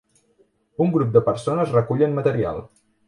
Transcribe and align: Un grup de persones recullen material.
Un 0.85 0.93
grup 0.95 1.11
de 1.17 1.23
persones 1.27 1.75
recullen 1.77 2.17
material. 2.21 2.63